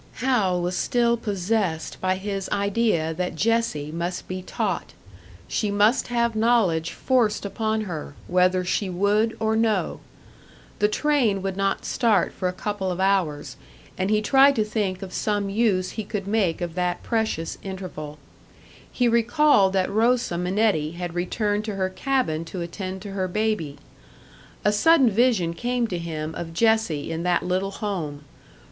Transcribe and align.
Hal 0.13 0.59
was 0.63 0.75
still 0.75 1.15
possessed 1.15 2.01
by 2.01 2.15
his 2.15 2.49
idea 2.49 3.13
that 3.13 3.35
Jessie 3.35 3.91
must 3.91 4.27
be 4.27 4.41
taught 4.41 4.93
she 5.47 5.69
must 5.69 6.07
have 6.07 6.35
knowledge 6.35 6.89
forced 6.89 7.45
upon 7.45 7.81
her, 7.81 8.15
whether 8.27 8.65
she 8.65 8.89
would 8.89 9.37
or 9.39 9.55
no. 9.55 9.99
The 10.79 10.87
train 10.87 11.43
would 11.43 11.55
not 11.55 11.85
start 11.85 12.33
for 12.33 12.47
a 12.47 12.51
couple 12.51 12.89
of 12.91 12.99
hours, 12.99 13.57
and 13.95 14.09
he 14.09 14.23
tried 14.23 14.55
to 14.55 14.63
think 14.63 15.03
of 15.03 15.13
some 15.13 15.51
use 15.51 15.91
he 15.91 16.03
could 16.03 16.25
make 16.25 16.61
of 16.61 16.73
that 16.73 17.03
precious 17.03 17.59
interval. 17.61 18.17
He 18.91 19.07
recalled 19.07 19.73
that 19.73 19.87
Rosa 19.91 20.35
Minetti 20.35 20.93
had 20.93 21.13
returned 21.13 21.63
to 21.65 21.75
her 21.75 21.89
cabin 21.91 22.43
to 22.45 22.61
attend 22.61 23.03
to 23.03 23.11
her 23.11 23.27
baby. 23.27 23.77
A 24.65 24.71
sudden 24.71 25.11
vision 25.11 25.53
came 25.53 25.85
to 25.89 25.99
him 25.99 26.33
of 26.33 26.55
Jessie 26.55 27.11
in 27.11 27.21
that 27.21 27.43
little 27.43 27.69
home. 27.69 28.23